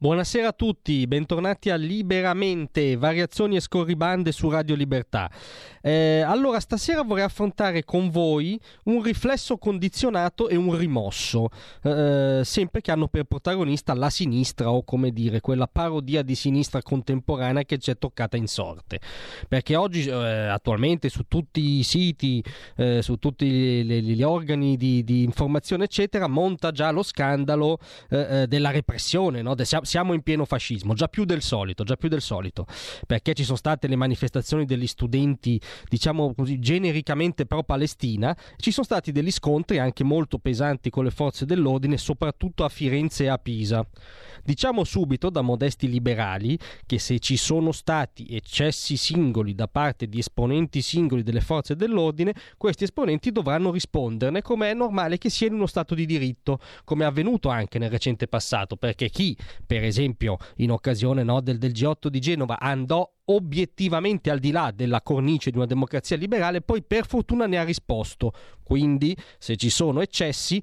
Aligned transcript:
Buonasera 0.00 0.46
a 0.46 0.52
tutti, 0.52 1.08
bentornati 1.08 1.70
a 1.70 1.74
Liberamente, 1.74 2.96
variazioni 2.96 3.56
e 3.56 3.60
scorribande 3.60 4.30
su 4.30 4.48
Radio 4.48 4.76
Libertà. 4.76 5.28
Eh, 5.82 6.20
allora, 6.20 6.60
stasera 6.60 7.02
vorrei 7.02 7.24
affrontare 7.24 7.82
con 7.82 8.08
voi 8.08 8.60
un 8.84 9.02
riflesso 9.02 9.58
condizionato 9.58 10.48
e 10.48 10.54
un 10.54 10.76
rimosso, 10.76 11.48
eh, 11.82 12.42
sempre 12.44 12.80
che 12.80 12.92
hanno 12.92 13.08
per 13.08 13.24
protagonista 13.24 13.92
la 13.94 14.08
sinistra 14.08 14.70
o 14.70 14.84
come 14.84 15.10
dire 15.10 15.40
quella 15.40 15.66
parodia 15.66 16.22
di 16.22 16.36
sinistra 16.36 16.80
contemporanea 16.80 17.64
che 17.64 17.78
ci 17.78 17.90
è 17.90 17.98
toccata 17.98 18.36
in 18.36 18.46
sorte. 18.46 19.00
Perché 19.48 19.74
oggi, 19.74 20.06
eh, 20.06 20.14
attualmente, 20.14 21.08
su 21.08 21.24
tutti 21.26 21.78
i 21.78 21.82
siti, 21.82 22.40
eh, 22.76 23.02
su 23.02 23.16
tutti 23.16 23.46
gli, 23.46 24.14
gli 24.14 24.22
organi 24.22 24.76
di, 24.76 25.02
di, 25.02 25.24
informazione, 25.24 25.84
eccetera, 25.84 26.28
monta 26.28 26.70
già 26.70 26.92
lo 26.92 27.02
scandalo 27.02 27.80
eh, 28.10 28.42
eh, 28.42 28.46
della 28.46 28.70
repressione, 28.70 29.42
no? 29.42 29.56
De, 29.56 29.64
in 30.14 30.22
pieno 30.22 30.44
fascismo, 30.44 30.94
già 30.94 31.08
più 31.08 31.24
del 31.24 31.42
solito, 31.42 31.84
già 31.84 31.96
più 31.96 32.08
del 32.08 32.20
solito, 32.20 32.66
perché 33.06 33.34
ci 33.34 33.44
sono 33.44 33.56
state 33.56 33.86
le 33.88 33.96
manifestazioni 33.96 34.64
degli 34.64 34.86
studenti, 34.86 35.60
diciamo 35.88 36.34
così, 36.34 36.58
genericamente 36.58 37.46
pro-Palestina, 37.46 38.36
ci 38.56 38.70
sono 38.70 38.84
stati 38.84 39.12
degli 39.12 39.30
scontri 39.30 39.78
anche 39.78 40.04
molto 40.04 40.38
pesanti 40.38 40.90
con 40.90 41.04
le 41.04 41.10
forze 41.10 41.44
dell'ordine, 41.44 41.96
soprattutto 41.96 42.64
a 42.64 42.68
Firenze 42.68 43.24
e 43.24 43.28
a 43.28 43.38
Pisa. 43.38 43.86
Diciamo 44.44 44.84
subito 44.84 45.30
da 45.30 45.42
modesti 45.42 45.88
liberali 45.88 46.58
che 46.86 46.98
se 46.98 47.18
ci 47.18 47.36
sono 47.36 47.72
stati 47.72 48.26
eccessi 48.30 48.96
singoli 48.96 49.54
da 49.54 49.68
parte 49.68 50.08
di 50.08 50.18
esponenti 50.18 50.80
singoli 50.80 51.22
delle 51.22 51.40
forze 51.40 51.76
dell'ordine, 51.76 52.34
questi 52.56 52.84
esponenti 52.84 53.30
dovranno 53.30 53.70
risponderne 53.70 54.42
come 54.42 54.70
è 54.70 54.74
normale 54.74 55.18
che 55.18 55.28
sia 55.28 55.48
in 55.48 55.54
uno 55.54 55.66
Stato 55.66 55.94
di 55.94 56.06
diritto, 56.06 56.60
come 56.84 57.04
è 57.04 57.06
avvenuto 57.06 57.50
anche 57.50 57.78
nel 57.78 57.90
recente 57.90 58.26
passato, 58.26 58.76
perché 58.76 59.10
chi, 59.10 59.36
per 59.66 59.77
esempio, 59.84 60.36
in 60.56 60.70
occasione 60.70 61.22
no, 61.22 61.40
del, 61.40 61.58
del 61.58 61.72
G8 61.72 62.08
di 62.08 62.20
Genova 62.20 62.58
andò 62.58 63.10
obiettivamente 63.26 64.30
al 64.30 64.38
di 64.38 64.50
là 64.50 64.72
della 64.74 65.02
cornice 65.02 65.50
di 65.50 65.56
una 65.56 65.66
democrazia 65.66 66.16
liberale, 66.16 66.62
poi 66.62 66.82
per 66.82 67.06
fortuna 67.06 67.46
ne 67.46 67.58
ha 67.58 67.64
risposto. 67.64 68.32
Quindi, 68.62 69.16
se 69.38 69.56
ci 69.56 69.70
sono 69.70 70.00
eccessi, 70.00 70.62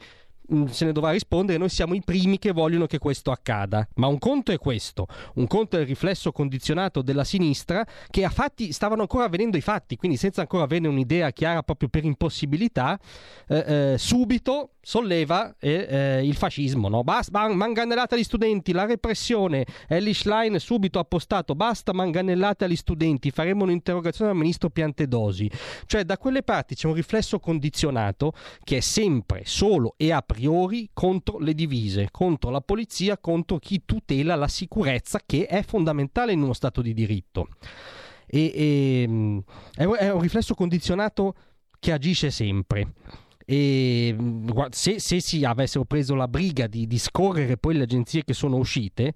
Mm, 0.53 0.65
se 0.65 0.85
ne 0.85 0.91
dovrà 0.91 1.09
rispondere, 1.11 1.57
noi 1.57 1.69
siamo 1.69 1.95
i 1.95 2.03
primi 2.03 2.37
che 2.37 2.51
vogliono 2.51 2.85
che 2.85 2.99
questo 2.99 3.31
accada. 3.31 3.87
Ma 3.95 4.07
un 4.07 4.19
conto 4.19 4.51
è 4.51 4.57
questo, 4.59 5.07
un 5.35 5.47
conto 5.47 5.77
è 5.77 5.79
il 5.79 5.87
riflesso 5.87 6.31
condizionato 6.31 7.01
della 7.01 7.23
sinistra 7.23 7.85
che 8.09 8.23
a 8.23 8.29
fatti 8.29 8.71
stavano 8.71 9.01
ancora 9.01 9.25
avvenendo 9.25 9.57
i 9.57 9.61
fatti, 9.61 9.95
quindi 9.95 10.17
senza 10.17 10.41
ancora 10.41 10.63
avere 10.63 10.87
un'idea 10.87 11.31
chiara 11.31 11.63
proprio 11.63 11.89
per 11.89 12.05
impossibilità, 12.05 12.99
eh, 13.47 13.93
eh, 13.93 13.97
subito 13.97 14.74
solleva 14.85 15.55
eh, 15.59 15.87
eh 15.89 16.27
il 16.27 16.35
fascismo. 16.35 16.87
No? 16.89 17.03
Basta, 17.03 17.47
manganellate 17.47 18.13
agli 18.13 18.23
studenti, 18.23 18.71
la 18.71 18.85
repressione. 18.85 19.65
Ellie 19.87 20.13
Schlein 20.13 20.59
subito 20.59 20.99
ha 20.99 21.03
postato 21.03 21.55
basta 21.55 21.91
manganellate 21.91 22.65
agli 22.65 22.75
studenti, 22.75 23.31
faremo 23.31 23.63
un'interrogazione 23.63 24.29
al 24.29 24.37
ministro 24.37 24.69
Piantedosi. 24.69 25.49
Cioè 25.87 26.03
da 26.03 26.19
quelle 26.19 26.43
parti 26.43 26.75
c'è 26.75 26.87
un 26.87 26.93
riflesso 26.93 27.39
condizionato 27.39 28.33
che 28.63 28.77
è 28.77 28.79
sempre, 28.81 29.41
solo 29.45 29.95
e 29.97 30.11
a 30.11 30.21
priori 30.21 30.91
contro 30.93 31.39
le 31.39 31.55
divise, 31.55 32.09
contro 32.11 32.51
la 32.51 32.61
polizia, 32.61 33.17
contro 33.17 33.57
chi 33.57 33.81
tutela 33.85 34.35
la 34.35 34.47
sicurezza 34.47 35.19
che 35.25 35.47
è 35.47 35.63
fondamentale 35.63 36.31
in 36.31 36.43
uno 36.43 36.53
Stato 36.53 36.83
di 36.83 36.93
diritto. 36.93 37.47
E, 38.27 38.51
e, 38.53 39.05
mm, 39.07 39.39
è 39.75 40.09
un 40.09 40.21
riflesso 40.21 40.53
condizionato 40.53 41.33
che 41.79 41.91
agisce 41.91 42.29
sempre. 42.29 42.93
E 43.45 44.15
se, 44.71 44.99
se 44.99 45.19
si 45.19 45.45
avessero 45.45 45.85
preso 45.85 46.15
la 46.15 46.27
briga 46.27 46.65
di, 46.65 46.87
di 46.87 46.97
scorrere 46.97 47.57
poi 47.57 47.75
le 47.75 47.83
agenzie 47.83 48.23
che 48.23 48.33
sono 48.33 48.57
uscite, 48.57 49.13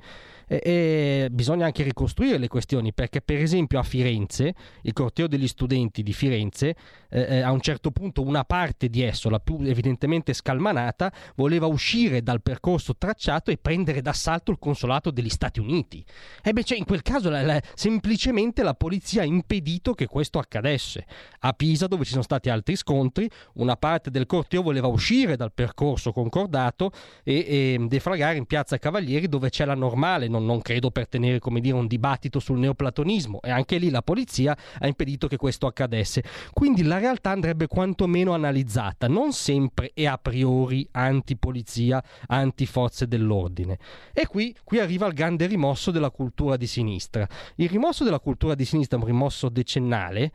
e, 0.49 0.61
e 0.63 1.27
bisogna 1.31 1.65
anche 1.65 1.83
ricostruire 1.83 2.39
le 2.39 2.47
questioni 2.47 2.91
perché 2.91 3.21
per 3.21 3.37
esempio 3.37 3.79
a 3.79 3.83
Firenze 3.83 4.53
il 4.81 4.93
corteo 4.93 5.27
degli 5.27 5.47
studenti 5.47 6.01
di 6.03 6.11
Firenze 6.11 6.75
eh, 7.09 7.21
eh, 7.21 7.41
a 7.41 7.51
un 7.51 7.61
certo 7.61 7.91
punto 7.91 8.21
una 8.21 8.43
parte 8.43 8.89
di 8.89 9.01
esso 9.03 9.29
la 9.29 9.39
più 9.39 9.59
evidentemente 9.61 10.33
scalmanata 10.33 11.11
voleva 11.35 11.67
uscire 11.67 12.21
dal 12.21 12.41
percorso 12.41 12.95
tracciato 12.97 13.51
e 13.51 13.57
prendere 13.57 14.01
d'assalto 14.01 14.51
il 14.51 14.57
consolato 14.59 15.11
degli 15.11 15.29
Stati 15.29 15.59
Uniti. 15.59 16.03
E 16.43 16.53
beh 16.53 16.63
cioè, 16.63 16.77
in 16.77 16.85
quel 16.85 17.01
caso 17.01 17.29
la, 17.29 17.41
la, 17.41 17.61
semplicemente 17.75 18.63
la 18.63 18.73
polizia 18.73 19.21
ha 19.21 19.25
impedito 19.25 19.93
che 19.93 20.07
questo 20.07 20.39
accadesse. 20.39 21.05
A 21.39 21.53
Pisa 21.53 21.87
dove 21.87 22.03
ci 22.03 22.11
sono 22.11 22.23
stati 22.23 22.49
altri 22.49 22.75
scontri 22.75 23.29
una 23.53 23.75
parte 23.75 24.09
del 24.09 24.25
corteo 24.25 24.61
voleva 24.61 24.87
uscire 24.87 25.35
dal 25.35 25.51
percorso 25.53 26.11
concordato 26.11 26.91
e, 27.23 27.45
e 27.47 27.85
defragare 27.87 28.37
in 28.37 28.45
piazza 28.45 28.77
Cavalieri 28.77 29.27
dove 29.27 29.49
c'è 29.49 29.65
la 29.65 29.75
normale 29.75 30.27
non 30.27 30.38
non, 30.39 30.45
non 30.45 30.61
credo 30.61 30.89
per 30.89 31.07
tenere 31.07 31.39
dire, 31.59 31.75
un 31.75 31.87
dibattito 31.87 32.39
sul 32.39 32.57
neoplatonismo 32.57 33.41
e 33.41 33.51
anche 33.51 33.77
lì 33.77 33.89
la 33.89 34.01
polizia 34.01 34.57
ha 34.79 34.87
impedito 34.87 35.27
che 35.27 35.37
questo 35.37 35.67
accadesse. 35.67 36.23
Quindi 36.53 36.83
la 36.83 36.97
realtà 36.97 37.31
andrebbe 37.31 37.67
quantomeno 37.67 38.33
analizzata, 38.33 39.07
non 39.07 39.33
sempre 39.33 39.91
e 39.93 40.07
a 40.07 40.17
priori 40.17 40.87
anti-polizia, 40.91 42.03
anti-forze 42.27 43.07
dell'ordine. 43.07 43.77
E 44.13 44.25
qui, 44.25 44.55
qui 44.63 44.79
arriva 44.79 45.07
il 45.07 45.13
grande 45.13 45.45
rimosso 45.45 45.91
della 45.91 46.09
cultura 46.09 46.57
di 46.57 46.67
sinistra. 46.67 47.27
Il 47.55 47.69
rimosso 47.69 48.03
della 48.03 48.19
cultura 48.19 48.55
di 48.55 48.65
sinistra 48.65 48.97
un 48.97 49.05
rimosso 49.05 49.49
decennale, 49.49 50.31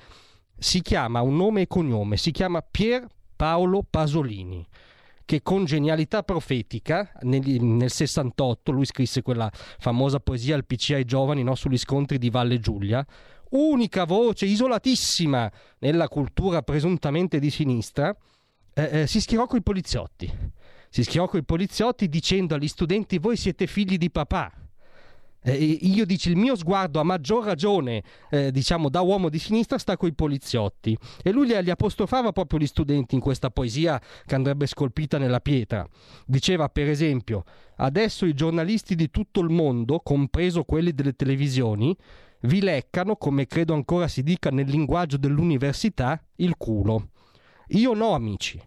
si 0.57 0.83
chiama 0.83 1.21
un 1.21 1.37
nome 1.37 1.63
e 1.63 1.67
cognome, 1.67 2.17
si 2.17 2.31
chiama 2.31 2.63
Pier 2.63 3.07
Paolo 3.35 3.85
Pasolini 3.89 4.65
che 5.25 5.43
con 5.43 5.65
genialità 5.65 6.23
profetica 6.23 7.13
nel, 7.23 7.43
nel 7.63 7.91
68 7.91 8.73
lui 8.73 8.85
scrisse 8.85 9.23
quella 9.23 9.51
famosa 9.53 10.21
poesia 10.21 10.55
al 10.55 10.67
PC 10.67 10.91
ai 10.91 11.05
giovani 11.05 11.43
no, 11.43 11.55
sugli 11.55 11.79
scontri 11.79 12.19
di 12.19 12.31
Valle 12.31 12.59
Giulia 12.59 13.05
unica 13.51 14.05
voce 14.05 14.47
isolatissima 14.47 15.51
nella 15.79 16.09
cultura 16.09 16.63
presuntamente 16.63 17.39
di 17.39 17.51
sinistra 17.51 18.15
eh, 18.75 19.03
eh, 19.03 19.07
si 19.07 19.21
schierò 19.21 19.47
con 19.47 19.59
i 19.59 19.63
poliziotti. 19.63 20.31
Si 20.89 21.05
schierò 21.05 21.27
con 21.27 21.41
i 21.41 21.45
poliziotti 21.45 22.09
dicendo 22.09 22.55
agli 22.55 22.69
studenti 22.69 23.19
voi 23.19 23.37
siete 23.37 23.67
figli 23.67 23.97
di 23.97 24.11
papà 24.11 24.64
eh, 25.45 25.55
io 25.55 26.07
dice 26.07 26.31
il 26.31 26.37
mio 26.37 26.57
sguardo 26.57 27.01
a 27.01 27.03
maggior 27.03 27.45
ragione, 27.45 28.03
eh, 28.31 28.51
diciamo 28.51 28.89
da 28.89 29.03
uomo 29.03 29.29
di 29.29 29.39
sinistra, 29.39 29.77
sta 29.77 29.97
coi 29.99 30.15
poliziotti. 30.15 30.97
E 31.23 31.31
lui 31.33 31.47
li, 31.47 31.63
li 31.63 31.71
apostrofava 31.71 32.33
proprio 32.33 32.59
gli 32.59 32.67
studenti 32.67 33.15
in 33.15 33.21
questa 33.21 33.51
poesia 33.51 34.01
che 34.25 34.35
andrebbe 34.35 34.67
scolpita 34.67 35.19
nella 35.19 35.41
pietra. 35.41 35.87
Diceva 36.25 36.69
per 36.71 36.89
esempio, 36.89 37.45
adesso 37.77 38.25
i 38.25 38.33
giornalisti 38.33 38.95
di 38.95 39.11
tutto 39.11 39.41
il 39.41 39.51
mondo, 39.51 40.01
compreso 40.01 40.65
quelli 40.65 40.95
delle 40.95 41.13
televisioni, 41.13 41.95
vi 42.45 42.61
leccano, 42.61 43.17
come 43.17 43.47
credo 43.47 43.75
ancora 43.75 44.09
si 44.09 44.23
dica 44.23 44.51
nel 44.51 44.69
linguaggio 44.69 45.19
dell'università, 45.19 46.23
il 46.37 46.57
culo. 46.57 47.11
Io 47.69 47.93
no, 47.93 48.15
amici. 48.15 48.61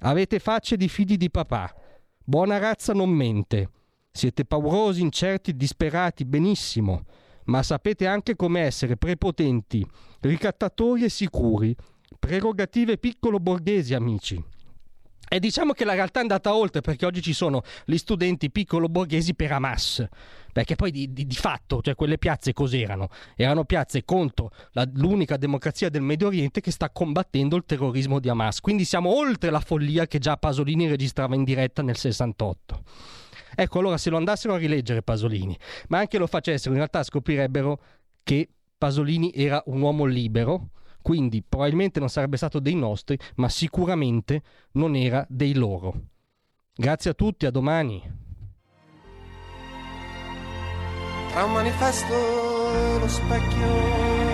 Avete 0.00 0.38
facce 0.38 0.76
di 0.76 0.88
figli 0.88 1.16
di 1.16 1.30
papà. 1.30 1.74
Buona 2.22 2.58
razza 2.58 2.92
non 2.92 3.10
mente. 3.10 3.70
Siete 4.16 4.44
paurosi, 4.44 5.00
incerti, 5.00 5.56
disperati, 5.56 6.24
benissimo, 6.24 7.04
ma 7.46 7.64
sapete 7.64 8.06
anche 8.06 8.36
come 8.36 8.60
essere 8.60 8.96
prepotenti, 8.96 9.84
ricattatori 10.20 11.02
e 11.02 11.08
sicuri. 11.08 11.74
Prerogative 12.20 12.96
piccolo 12.96 13.40
borghesi, 13.40 13.92
amici. 13.92 14.40
E 15.28 15.40
diciamo 15.40 15.72
che 15.72 15.84
la 15.84 15.94
realtà 15.94 16.20
è 16.20 16.22
andata 16.22 16.54
oltre 16.54 16.80
perché 16.80 17.04
oggi 17.06 17.20
ci 17.20 17.32
sono 17.32 17.62
gli 17.84 17.96
studenti 17.96 18.52
piccolo 18.52 18.88
borghesi 18.88 19.34
per 19.34 19.50
Hamas. 19.50 20.06
Perché 20.52 20.76
poi 20.76 20.92
di, 20.92 21.12
di, 21.12 21.26
di 21.26 21.34
fatto, 21.34 21.82
cioè 21.82 21.96
quelle 21.96 22.16
piazze 22.16 22.52
cos'erano? 22.52 23.08
Erano 23.34 23.64
piazze 23.64 24.04
contro 24.04 24.52
la, 24.74 24.88
l'unica 24.94 25.36
democrazia 25.36 25.88
del 25.88 26.02
Medio 26.02 26.28
Oriente 26.28 26.60
che 26.60 26.70
sta 26.70 26.88
combattendo 26.88 27.56
il 27.56 27.64
terrorismo 27.66 28.20
di 28.20 28.28
Hamas. 28.28 28.60
Quindi 28.60 28.84
siamo 28.84 29.12
oltre 29.12 29.50
la 29.50 29.58
follia 29.58 30.06
che 30.06 30.20
già 30.20 30.36
Pasolini 30.36 30.86
registrava 30.86 31.34
in 31.34 31.42
diretta 31.42 31.82
nel 31.82 31.96
68. 31.96 32.82
Ecco, 33.54 33.78
allora 33.78 33.96
se 33.98 34.10
lo 34.10 34.16
andassero 34.16 34.54
a 34.54 34.58
rileggere 34.58 35.02
Pasolini, 35.02 35.56
ma 35.88 35.98
anche 35.98 36.18
lo 36.18 36.26
facessero, 36.26 36.70
in 36.70 36.78
realtà 36.78 37.02
scoprirebbero 37.02 37.80
che 38.22 38.48
Pasolini 38.76 39.32
era 39.34 39.62
un 39.66 39.80
uomo 39.80 40.04
libero, 40.04 40.70
quindi 41.02 41.42
probabilmente 41.46 42.00
non 42.00 42.08
sarebbe 42.08 42.36
stato 42.36 42.58
dei 42.58 42.74
nostri, 42.74 43.18
ma 43.36 43.48
sicuramente 43.48 44.42
non 44.72 44.96
era 44.96 45.24
dei 45.28 45.54
loro. 45.54 45.94
Grazie 46.74 47.10
a 47.10 47.14
tutti, 47.14 47.46
a 47.46 47.50
domani. 47.50 48.22
tra 51.34 51.42
un 51.42 51.52
manifesto 51.52 52.14
e 52.14 52.98
lo 53.00 53.08
specchio. 53.08 54.33